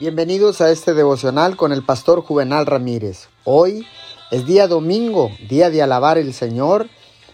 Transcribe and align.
Bienvenidos 0.00 0.60
a 0.60 0.70
este 0.70 0.94
devocional 0.94 1.56
con 1.56 1.72
el 1.72 1.82
pastor 1.82 2.22
Juvenal 2.22 2.66
Ramírez. 2.66 3.30
Hoy 3.42 3.84
es 4.30 4.46
día 4.46 4.68
domingo, 4.68 5.32
día 5.48 5.70
de 5.70 5.82
alabar 5.82 6.18
el 6.18 6.34
Señor, 6.34 6.88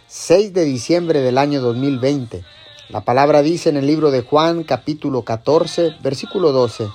6 0.06 0.54
de 0.54 0.64
diciembre 0.64 1.20
del 1.20 1.36
año 1.36 1.60
2020. 1.60 2.42
La 2.88 3.02
palabra 3.02 3.42
dice 3.42 3.68
en 3.68 3.76
el 3.76 3.86
libro 3.86 4.10
de 4.10 4.22
Juan 4.22 4.62
capítulo 4.64 5.26
14, 5.26 5.96
versículo 6.02 6.52
12. 6.52 6.88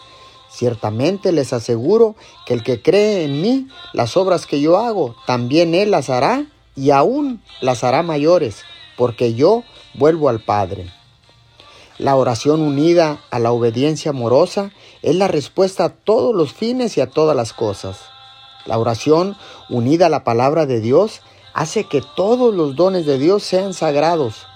Ciertamente 0.50 1.32
les 1.32 1.54
aseguro 1.54 2.16
que 2.48 2.56
el 2.56 2.64
que 2.64 2.82
cree 2.82 3.26
en 3.26 3.40
mí, 3.40 3.68
las 3.94 4.18
obras 4.18 4.48
que 4.48 4.62
yo 4.62 4.80
hago, 4.80 5.16
también 5.28 5.76
él 5.76 5.92
las 5.92 6.10
hará 6.10 6.48
y 6.76 6.90
aún 6.90 7.44
las 7.62 7.84
hará 7.84 8.02
mayores, 8.02 8.64
porque 8.98 9.36
yo 9.36 9.64
vuelvo 9.94 10.30
al 10.30 10.40
Padre. 10.40 10.92
La 12.00 12.16
oración 12.16 12.62
unida 12.62 13.20
a 13.30 13.40
la 13.40 13.52
obediencia 13.52 14.12
amorosa 14.12 14.72
es 15.02 15.18
la 15.18 15.28
respuesta 15.28 15.84
a 15.84 15.90
todos 15.90 16.34
los 16.34 16.54
fines 16.54 16.96
y 16.98 17.02
a 17.02 17.08
todas 17.08 17.36
las 17.36 17.52
cosas. 17.52 17.98
La 18.66 18.78
oración 18.78 19.36
unida 19.70 20.06
a 20.06 20.10
la 20.10 20.24
palabra 20.24 20.66
de 20.66 20.80
Dios 20.80 21.20
hace 21.54 21.84
que 21.84 22.02
todos 22.16 22.56
los 22.56 22.78
dones 22.78 23.06
de 23.06 23.20
Dios 23.20 23.44
sean 23.44 23.74
sagrados. 23.74 24.48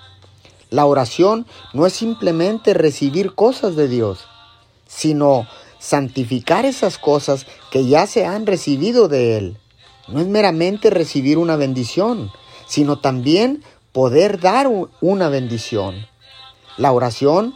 La 0.70 0.86
oración 0.86 1.46
no 1.74 1.86
es 1.86 1.92
simplemente 1.92 2.74
recibir 2.74 3.36
cosas 3.36 3.76
de 3.76 3.90
Dios, 3.90 4.20
sino 4.88 5.46
santificar 5.80 6.64
esas 6.64 6.98
cosas 6.98 7.46
que 7.72 7.86
ya 7.86 8.08
se 8.08 8.26
han 8.26 8.46
recibido 8.46 9.10
de 9.10 9.38
Él. 9.38 9.58
No 10.08 10.22
es 10.22 10.28
meramente 10.28 10.90
recibir 10.90 11.38
una 11.38 11.58
bendición, 11.58 12.32
sino 12.68 13.00
también 13.00 13.66
poder 13.92 14.40
dar 14.40 14.70
una 15.02 15.28
bendición. 15.28 16.13
La 16.78 16.92
oración 16.92 17.54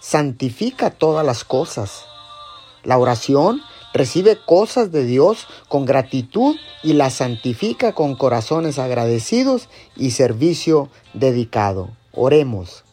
santifica 0.00 0.90
todas 0.90 1.24
las 1.24 1.44
cosas. 1.44 2.04
La 2.82 2.98
oración 2.98 3.60
recibe 3.92 4.38
cosas 4.44 4.90
de 4.90 5.04
Dios 5.04 5.46
con 5.68 5.84
gratitud 5.84 6.56
y 6.82 6.94
las 6.94 7.14
santifica 7.14 7.92
con 7.92 8.16
corazones 8.16 8.78
agradecidos 8.78 9.68
y 9.96 10.12
servicio 10.12 10.88
dedicado. 11.12 11.90
Oremos. 12.12 12.84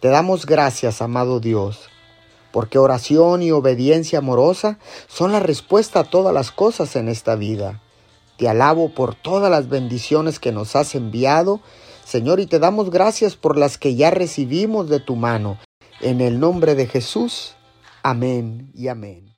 Te 0.00 0.08
damos 0.08 0.46
gracias, 0.46 1.02
amado 1.02 1.40
Dios, 1.40 1.88
porque 2.52 2.78
oración 2.78 3.42
y 3.42 3.50
obediencia 3.50 4.18
amorosa 4.18 4.78
son 5.08 5.32
la 5.32 5.40
respuesta 5.40 6.00
a 6.00 6.04
todas 6.04 6.34
las 6.34 6.52
cosas 6.52 6.94
en 6.94 7.08
esta 7.08 7.34
vida. 7.34 7.80
Te 8.36 8.48
alabo 8.48 8.90
por 8.94 9.14
todas 9.14 9.50
las 9.50 9.68
bendiciones 9.68 10.38
que 10.38 10.52
nos 10.52 10.76
has 10.76 10.94
enviado 10.94 11.60
Señor, 12.06 12.38
y 12.38 12.46
te 12.46 12.60
damos 12.60 12.90
gracias 12.90 13.34
por 13.34 13.58
las 13.58 13.78
que 13.78 13.96
ya 13.96 14.12
recibimos 14.12 14.88
de 14.88 15.00
tu 15.00 15.16
mano. 15.16 15.58
En 16.00 16.20
el 16.20 16.38
nombre 16.38 16.76
de 16.76 16.86
Jesús. 16.86 17.56
Amén 18.04 18.70
y 18.74 18.86
amén. 18.86 19.34